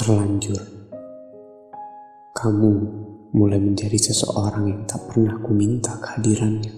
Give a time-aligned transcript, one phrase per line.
[0.00, 0.56] Terlanjur,
[2.32, 2.72] kamu
[3.36, 6.72] mulai menjadi seseorang yang tak pernah ku minta kehadirannya,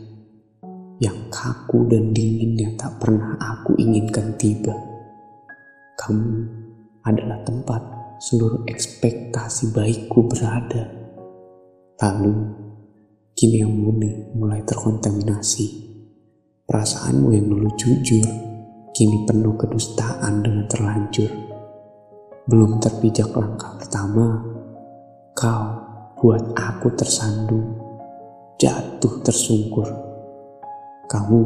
[0.99, 4.75] yang kaku dan dinginnya tak pernah aku inginkan tiba.
[6.03, 6.35] Kamu
[7.07, 7.83] adalah tempat
[8.19, 10.83] seluruh ekspektasi baikku berada.
[12.03, 12.35] Lalu,
[13.39, 15.95] kini yang murni mulai terkontaminasi.
[16.67, 18.27] Perasaanmu yang dulu jujur,
[18.91, 21.52] kini penuh kedustaan dengan terlanjur.
[22.43, 24.43] Belum terpijak langkah pertama,
[25.31, 25.67] kau
[26.19, 27.79] buat aku tersandung,
[28.59, 29.87] jatuh tersungkur.
[31.07, 31.41] Kamu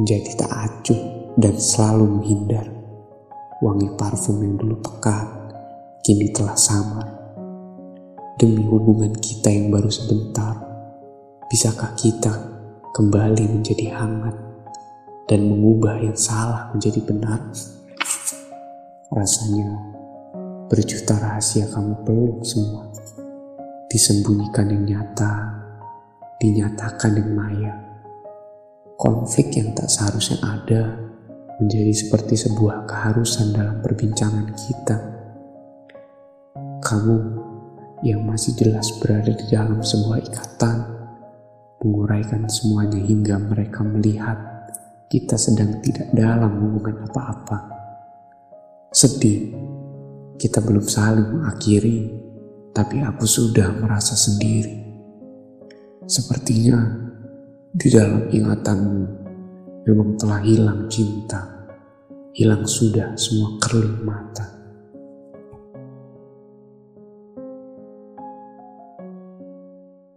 [0.00, 1.02] menjadi tak acuh
[1.36, 2.64] dan selalu menghindar.
[3.60, 5.28] Wangi parfum yang dulu pekat,
[6.00, 7.04] kini telah samar.
[8.40, 10.56] Demi hubungan kita yang baru sebentar,
[11.52, 12.32] bisakah kita
[12.96, 14.40] kembali menjadi hangat
[15.28, 17.44] dan mengubah yang salah menjadi benar?
[19.12, 19.94] Rasanya
[20.74, 22.90] Berjuta rahasia kamu peluk semua.
[23.86, 25.54] Disembunyikan yang nyata,
[26.42, 27.78] dinyatakan yang maya.
[28.98, 30.98] Konflik yang tak seharusnya ada
[31.62, 34.98] menjadi seperti sebuah keharusan dalam perbincangan kita.
[36.82, 37.18] Kamu
[38.02, 40.78] yang masih jelas berada di dalam sebuah ikatan,
[41.86, 44.66] menguraikan semuanya hingga mereka melihat
[45.06, 47.62] kita sedang tidak dalam hubungan apa-apa.
[48.90, 49.63] Sedih
[50.38, 52.10] kita belum saling mengakhiri,
[52.74, 54.82] tapi aku sudah merasa sendiri.
[56.04, 56.78] Sepertinya
[57.74, 59.02] di dalam ingatanmu
[59.86, 61.66] memang telah hilang cinta,
[62.34, 64.53] hilang sudah semua kerling mata.